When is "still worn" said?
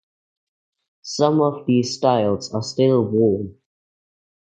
2.63-3.57